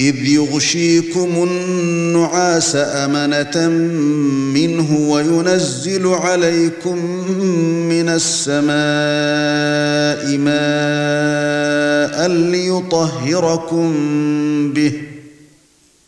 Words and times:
إذ 0.00 0.26
يغشيكم 0.28 1.48
النعاس 1.50 2.76
أمنة 2.76 3.68
منه 4.54 4.96
وينزل 5.10 6.06
عليكم 6.06 6.98
من 7.88 8.08
السماء 8.08 8.76
ماء 10.38 12.28
ليطهركم 12.28 13.92
به. 14.72 15.05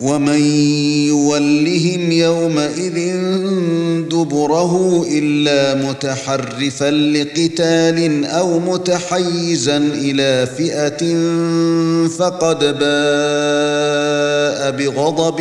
ومن 0.00 0.40
يولهم 1.08 2.12
يومئذ 2.12 3.16
دبره 4.08 5.06
الا 5.10 5.74
متحرفا 5.88 6.90
لقتال 6.90 8.24
أو 8.24 8.58
متحيزا 8.58 9.76
إلى 9.76 10.46
فئه 10.56 11.14
فقد 12.08 12.58
باء 12.78 14.70
بغضب 14.70 15.40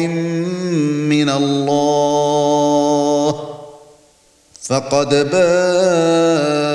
من 1.10 1.30
الله 1.30 2.56
فقد 4.62 5.10
باء 5.31 6.75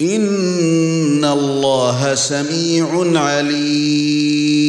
ان 0.00 1.24
الله 1.24 2.14
سميع 2.14 3.18
عليم 3.20 4.68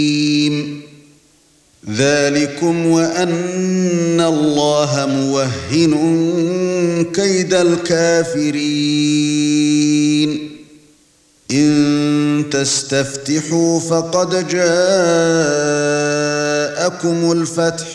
ذلكم 1.90 2.86
وان 2.86 4.22
الله 4.22 5.06
موهن 5.06 5.94
كيد 7.14 7.54
الكافرين 7.54 8.90
ان 11.52 12.46
تستفتحوا 12.52 13.80
فقد 13.80 14.48
جاءكم 14.48 14.72
الفتح 17.32 17.88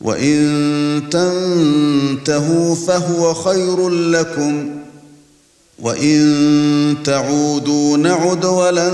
وان 0.00 1.02
تنتهوا 1.10 2.74
فهو 2.74 3.34
خير 3.34 3.88
لكم 3.88 4.81
وَإِن 5.82 6.96
تَعُودُوا 7.04 7.96
نَعُدْ 7.96 8.44
وَلَن 8.44 8.92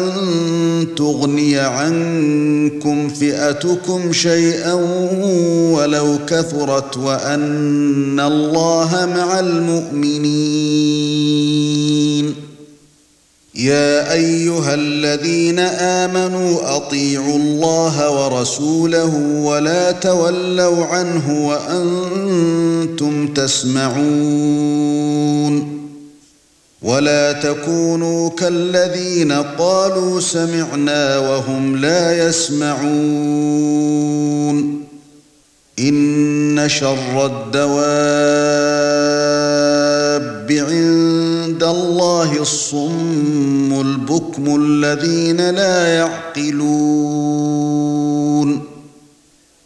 تُغْنِيَ 0.96 1.58
عَنكُمْ 1.58 3.08
فِئَتُكُمْ 3.08 4.12
شَيْئًا 4.12 4.72
وَلَوْ 5.72 6.18
كَثُرَتْ 6.26 6.96
وَأَنَّ 6.96 8.20
اللَّهَ 8.20 9.06
مَعَ 9.16 9.40
الْمُؤْمِنِينَ 9.40 10.68
يَا 13.54 14.12
أَيُّهَا 14.12 14.74
الَّذِينَ 14.74 15.58
آمَنُوا 15.58 16.76
أَطِيعُوا 16.76 17.36
اللَّهَ 17.36 18.10
وَرَسُولَهُ 18.10 19.42
وَلَا 19.44 19.92
تَوَلَّوْا 19.92 20.84
عَنْهُ 20.84 21.46
وَأَنْتُمْ 21.48 23.34
تَسْمَعُونَ 23.34 24.58
ولا 26.82 27.32
تكونوا 27.32 28.30
كالذين 28.30 29.32
قالوا 29.32 30.20
سمعنا 30.20 31.18
وهم 31.18 31.76
لا 31.76 32.28
يسمعون 32.28 33.68
ان 35.78 36.68
شر 36.68 37.26
الدواب 37.26 37.78
عند 40.52 41.62
الله 41.62 42.40
الصم 42.40 43.80
البكم 43.80 44.62
الذين 44.62 45.50
لا 45.50 45.86
يعقلون 45.94 47.38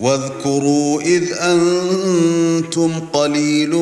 واذكروا 0.00 1.00
إذ 1.00 1.32
أنتم 1.32 2.92
قليل 3.12 3.74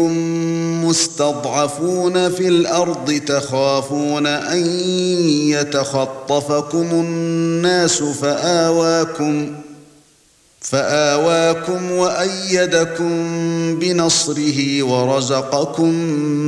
مستضعفون 0.85 2.31
في 2.31 2.49
الأرض 2.49 3.21
تخافون 3.27 4.27
أن 4.27 4.67
يتخطفكم 5.49 6.87
الناس 6.93 8.03
فآواكم 8.03 9.55
فآواكم 10.61 11.91
وأيدكم 11.91 13.15
بنصره 13.79 14.83
ورزقكم 14.83 15.91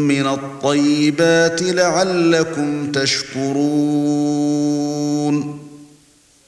من 0.06 0.26
الطيبات 0.26 1.62
لعلكم 1.62 2.92
تشكرون 2.92 4.36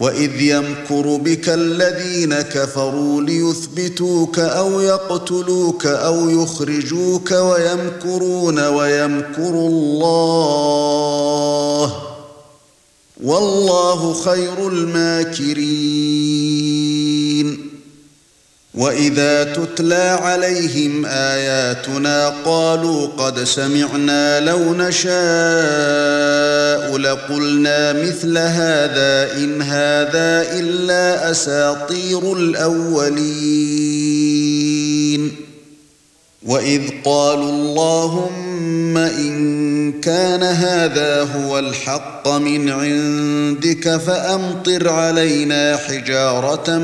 واذ 0.00 0.40
يمكر 0.40 1.16
بك 1.16 1.48
الذين 1.48 2.34
كفروا 2.34 3.22
ليثبتوك 3.22 4.38
أو 4.38 4.80
يقتلوك 4.80 5.86
أو 5.86 6.30
يخرجوك 6.30 7.30
ويمكرون 7.30 8.66
ويمكر 8.66 9.50
الله 9.50 10.18
والله 13.24 14.12
خير 14.12 14.68
الماكرين 14.68 15.58
وإذا 18.78 19.44
تتلى 19.44 20.18
عليهم 20.22 21.06
آياتنا 21.06 22.28
قالوا 22.44 23.08
قد 23.18 23.44
سمعنا 23.44 24.40
لو 24.40 24.74
نشاء 24.74 25.08
لقلنا 26.98 27.92
مثل 27.92 28.38
هذا 28.38 29.32
إن 29.36 29.62
هذا 29.62 30.58
إلا 30.58 31.30
أساطير 31.30 32.32
الأولين. 32.32 34.47
واذ 36.48 36.82
قالوا 37.04 37.50
اللهم 37.50 38.96
ان 38.96 39.92
كان 40.00 40.42
هذا 40.42 41.22
هو 41.22 41.58
الحق 41.58 42.28
من 42.28 42.70
عندك 42.70 43.96
فامطر 43.96 44.88
علينا 44.88 45.76
حجاره 45.76 46.78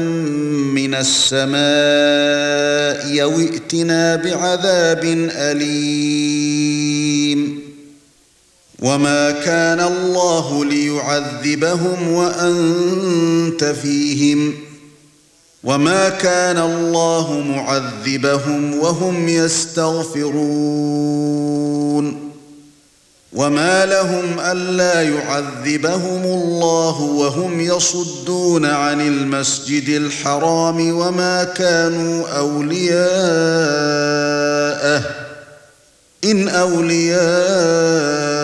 من 0.75 0.95
السماء 0.95 1.55
أو 3.23 3.41
ائتنا 3.41 4.17
بعذاب 4.17 5.05
اليم 5.33 6.85
وما 8.83 9.31
كان 9.31 9.81
الله 9.81 10.65
ليعذبهم 10.65 12.09
وانت 12.09 13.65
فيهم 13.65 14.55
وما 15.65 16.09
كان 16.09 16.59
الله 16.59 17.41
معذبهم 17.41 18.79
وهم 18.79 19.29
يستغفرون 19.29 20.65
وما 23.33 23.87
لهم 23.87 24.41
الا 24.41 25.03
يعذبهم 25.03 26.23
الله 26.25 27.01
وهم 27.01 27.61
يصدون 27.61 28.67
عن 28.67 29.01
المسجد 29.01 29.89
الحرام 29.89 30.99
وما 30.99 31.45
كانوا 31.45 32.29
اولياءه 32.29 33.05
ان 36.25 36.49
اولياؤه 36.49 38.44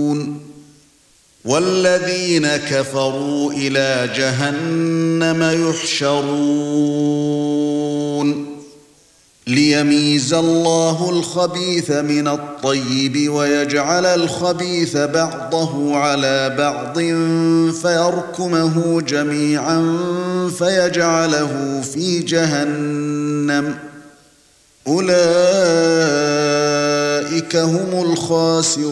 والذين 1.45 2.47
كفروا 2.47 3.53
إلى 3.53 4.09
جهنم 4.15 5.69
يحشرون. 5.69 7.31
ليميز 9.47 10.33
الله 10.33 11.09
الخبيث 11.09 11.91
من 11.91 12.27
الطيب 12.27 13.29
ويجعل 13.29 14.05
الخبيث 14.05 14.97
بعضه 14.97 15.97
على 15.97 16.55
بعض 16.57 16.99
فيركمه 17.73 19.01
جميعا 19.01 19.99
فيجعله 20.57 21.81
في 21.93 22.19
جهنم. 22.19 23.75
أولئك 24.87 25.15
هم 27.55 28.11
الخاسرون. 28.11 28.91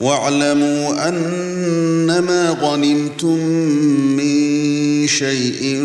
واعلموا 0.00 1.08
أنما 1.08 2.50
غنمتم 2.50 3.38
من 4.16 5.06
شيء 5.06 5.82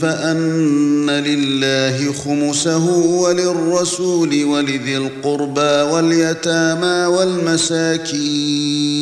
فأن 0.00 1.10
لله 1.10 2.12
خمسه 2.12 2.88
وللرسول 2.98 4.44
ولذي 4.44 4.96
القربى 4.96 5.60
واليتامى 5.92 7.06
والمساكين. 7.06 9.01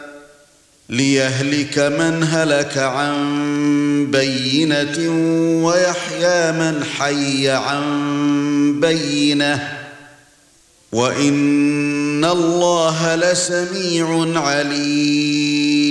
ليهلك 0.91 1.79
من 1.79 2.23
هلك 2.23 2.77
عن 2.77 3.15
بينة 4.11 4.97
ويحيى 5.65 6.51
من 6.51 6.83
حي 6.83 7.49
عن 7.49 8.79
بينة. 8.79 9.77
وإن 10.91 12.25
الله 12.25 13.15
لسميع 13.15 14.39
عليم. 14.41 15.90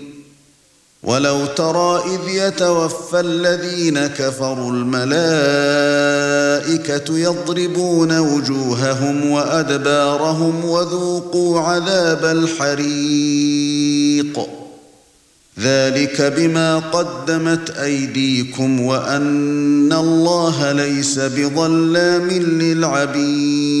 ولو 1.03 1.45
ترى 1.45 2.03
إذ 2.05 2.29
يتوفى 2.29 3.19
الذين 3.19 4.07
كفروا 4.07 4.71
الملائكة 4.71 5.17
يضربون 7.17 8.19
وجوههم 8.19 9.31
وأدبارهم 9.31 10.65
وذوقوا 10.65 11.59
عذاب 11.59 12.25
الحريق. 12.25 13.51
ذلك 15.59 16.21
بما 16.21 16.77
قدمت 16.77 17.69
أيديكم 17.69 18.81
وأن 18.81 19.93
الله 19.93 20.71
ليس 20.71 21.19
بظلام 21.19 22.29
للعبيد. 22.29 23.80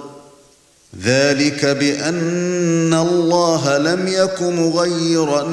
ذلك 0.99 1.65
بأن 1.65 2.93
الله 2.93 3.77
لم 3.77 4.07
يك 4.07 4.41
مغيرا 4.41 5.47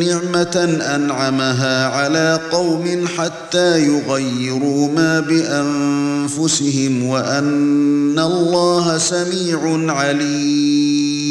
نعمة 0.00 0.78
أنعمها 0.94 1.86
على 1.86 2.40
قوم 2.52 3.08
حتى 3.16 3.86
يغيروا 3.86 4.88
ما 4.88 5.20
بأنفسهم 5.20 7.06
وأن 7.06 8.18
الله 8.18 8.98
سميع 8.98 9.92
عليم. 9.92 11.30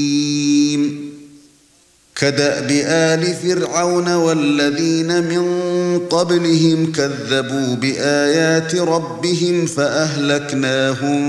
كدأب 2.16 2.72
آل 2.86 3.36
فرعون 3.36 4.14
والذين 4.14 5.24
من 5.24 5.69
قبلهم 5.98 6.92
كذبوا 6.92 7.76
بآيات 7.76 8.76
ربهم 8.76 9.66
فأهلكناهم 9.66 11.20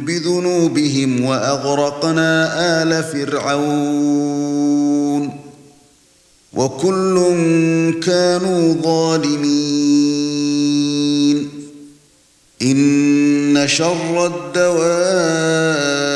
بذنوبهم 0.00 1.24
وأغرقنا 1.24 2.52
آل 2.82 3.04
فرعون 3.04 4.16
وكل 6.52 7.24
كانوا 8.06 8.74
ظالمين 8.82 9.96
إن 12.62 13.64
شر 13.68 14.26
الدواب 14.26 16.15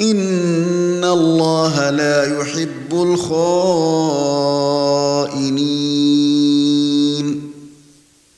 ان 0.00 1.04
الله 1.04 1.90
لا 1.90 2.40
يحب 2.40 2.92
الخائنين 2.92 3.56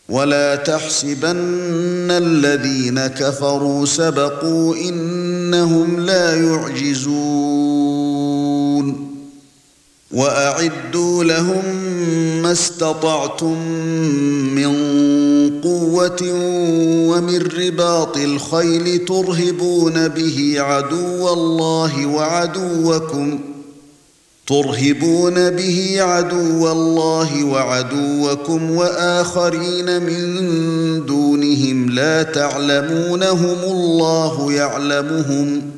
ولا 0.08 0.56
تحسبن 0.56 2.10
الذين 2.10 3.06
كفروا 3.06 3.86
سبقوا 3.86 4.76
انهم 4.76 6.00
لا 6.00 6.34
يعجزون 6.34 7.48
واعدوا 10.10 11.24
لهم 11.24 11.64
ما 12.42 12.52
استطعتم 12.52 13.58
من 14.54 14.74
قوة 15.62 16.22
ومن 17.08 17.38
رباط 17.38 18.16
الخيل 18.16 19.04
ترهبون 19.04 20.08
به 20.08 20.54
عدو 20.58 21.32
الله 21.32 22.06
وعدوكم 22.06 23.38
ترهبون 24.46 25.50
به 25.50 25.96
عدو 25.98 26.72
الله 26.72 27.44
وعدوكم 27.44 28.70
وآخرين 28.70 30.02
من 30.02 31.06
دونهم 31.06 31.90
لا 31.90 32.22
تعلمونهم 32.22 33.58
الله 33.64 34.52
يعلمهم. 34.52 35.77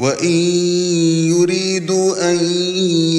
وإن 0.00 0.30
يريدوا 1.28 2.30
أن 2.30 2.38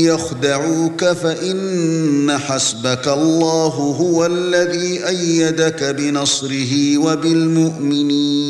يخدعوك 0.05 1.05
فإن 1.05 2.37
حسبك 2.37 3.07
الله 3.07 3.95
هو 3.99 4.25
الذي 4.25 5.07
أيدك 5.07 5.83
بنصره 5.83 6.97
وبالمؤمنين. 6.97 8.41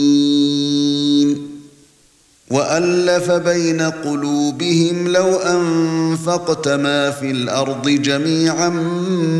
وألف 2.51 3.31
بين 3.31 3.81
قلوبهم 3.81 5.07
لو 5.07 5.35
أنفقت 5.35 6.67
ما 6.67 7.11
في 7.11 7.31
الأرض 7.31 7.89
جميعا 7.89 8.69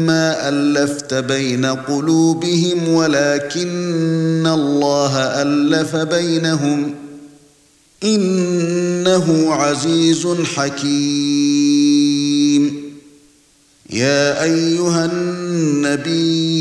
ما 0.08 0.50
ألفت 0.50 1.14
بين 1.14 1.66
قلوبهم 1.66 2.90
ولكن 2.90 4.48
الله 4.48 5.18
ألف 5.18 5.96
بينهم. 5.96 7.01
إنه 8.04 9.54
عزيز 9.54 10.28
حكيم. 10.56 11.82
يا 13.90 14.44
أيها 14.44 15.06
النبي 15.06 16.52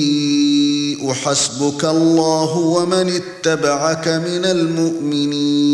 حسبك 1.13 1.85
الله 1.85 2.57
ومن 2.57 3.21
اتبعك 3.21 4.09
من 4.09 4.45
المؤمنين. 4.45 5.71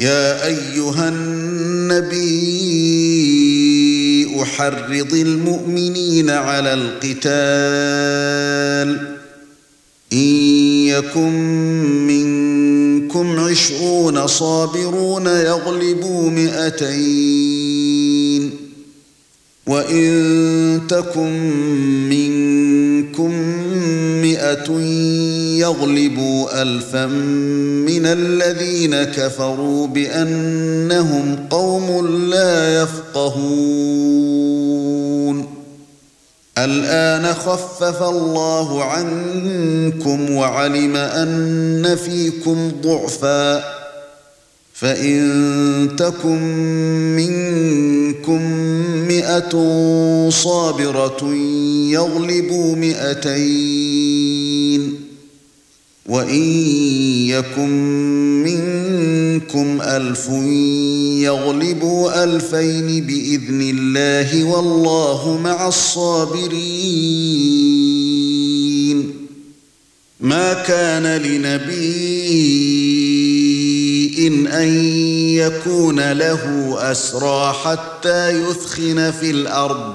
يا 0.00 0.46
أيها 0.46 1.08
النبي 1.08 2.46
حرض 4.44 5.14
المؤمنين 5.14 6.30
على 6.30 6.74
القتال. 6.74 7.26
إن 10.12 10.28
يكن 10.86 11.32
منكم 13.06 13.40
عشرون 13.40 14.26
صابرون 14.26 15.26
يغلبوا 15.26 16.30
مئتين. 16.30 17.86
وإن 19.66 20.80
تكن 20.88 21.32
منكم 22.08 23.30
مئة 24.22 24.80
يغلبوا 25.58 26.62
الفا 26.62 27.06
من 27.86 28.06
الذين 28.06 29.02
كفروا 29.02 29.86
بأنهم 29.86 31.36
قوم 31.50 32.06
لا 32.30 32.82
يفقهون. 32.82 34.65
الآن 36.58 37.34
خفف 37.34 38.02
الله 38.02 38.84
عنكم 38.84 40.30
وعلم 40.30 40.96
أن 40.96 41.96
فيكم 42.04 42.72
ضعفا 42.82 43.64
فإن 44.74 45.96
تكن 45.98 46.40
منكم 47.16 48.42
مئة 49.08 49.50
صابرة 50.30 51.34
يغلبوا 51.90 52.76
مئتين 52.76 54.35
وان 56.08 56.52
يكن 57.28 57.70
منكم 58.42 59.82
الف 59.82 60.28
يغلبوا 61.22 62.24
الفين 62.24 63.06
باذن 63.06 63.60
الله 63.60 64.44
والله 64.44 65.40
مع 65.44 65.68
الصابرين 65.68 66.86
ما 70.20 70.52
كان 70.52 71.22
لنبي 71.22 72.66
ان 74.62 74.68
يكون 75.28 76.12
له 76.12 76.76
اسرى 76.92 77.52
حتى 77.64 78.30
يثخن 78.30 79.10
في 79.10 79.30
الأرض 79.30 79.94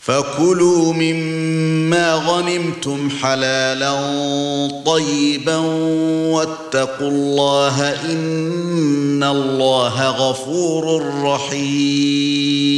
فكلوا 0.00 0.92
مما 0.92 2.14
غنمتم 2.14 3.10
حلالا 3.22 3.92
طيبا 4.86 5.56
واتقوا 6.34 7.08
الله 7.08 7.90
إن 8.12 9.22
الله 9.22 10.10
غفور 10.10 11.04
رحيم. 11.22 12.70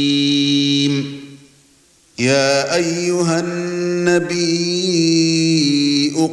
يا 2.19 2.75
أيها 2.75 3.39
النبي 3.39 5.03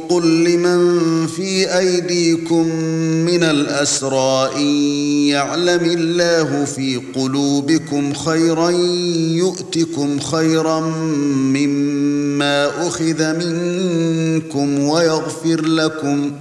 قل 0.09 0.43
لمن 0.43 1.27
في 1.27 1.77
أيديكم 1.77 2.67
من 3.25 3.43
الأسرى 3.43 4.51
إن 4.55 4.67
يعلم 5.27 5.85
الله 5.85 6.65
في 6.65 7.01
قلوبكم 7.15 8.13
خيرا 8.13 8.69
يؤتكم 9.35 10.19
خيرا 10.19 10.79
مما 11.35 12.87
أخذ 12.87 13.33
منكم 13.33 14.79
ويغفر 14.79 15.65
لكم. 15.65 16.31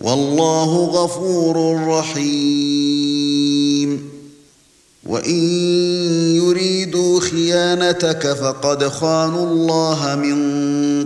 والله 0.00 0.84
غفور 0.84 1.86
رحيم. 1.88 2.99
وان 5.06 5.34
يريدوا 6.36 7.20
خيانتك 7.20 8.32
فقد 8.32 8.88
خانوا 8.88 9.46
الله 9.46 10.14
من 10.16 10.40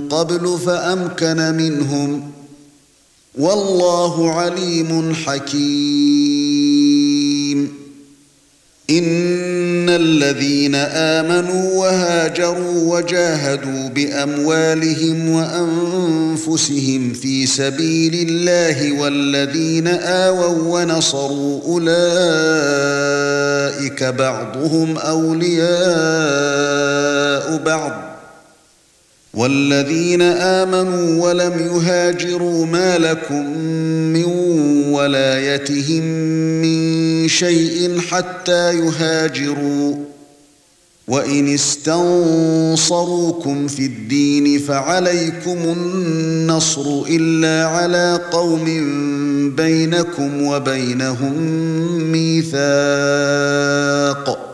قبل 0.08 0.58
فامكن 0.66 1.54
منهم 1.54 2.30
والله 3.38 4.30
عليم 4.32 5.14
حكيم 5.14 6.54
ان 8.90 9.88
الذين 9.88 10.74
امنوا 10.74 11.74
وهاجروا 11.80 12.96
وجاهدوا 12.96 13.88
باموالهم 13.88 15.28
وانفسهم 15.28 17.12
في 17.12 17.46
سبيل 17.46 18.28
الله 18.28 19.00
والذين 19.00 19.88
آووا 19.88 20.80
ونصروا 20.82 21.60
اولئك 21.64 21.94
بعضهم 24.04 24.98
اولياء 24.98 25.64
بعض 27.66 28.13
والذين 29.36 30.22
آمنوا 30.22 31.26
ولم 31.26 31.76
يهاجروا 31.76 32.66
ما 32.66 32.98
لكم 32.98 33.58
من 34.12 34.24
ولايتهم 34.90 36.02
من 36.62 37.28
شيء 37.28 38.00
حتى 38.00 38.78
يهاجروا. 38.78 39.94
وَإِنِ 41.08 41.54
اسْتَنصَرُوكُمْ 41.54 43.68
فِي 43.68 43.86
الدِّينِ 43.86 44.58
فَعَلَيْكُمُ 44.58 45.48
النَّصْرُ 45.48 47.04
إِلَّا 47.08 47.66
عَلَى 47.68 48.20
قَوْمٍ 48.32 48.64
بَيْنَكُمْ 49.56 50.42
وَبَيْنَهُم 50.42 51.42
مِّيثَاقٌ. 52.12 54.53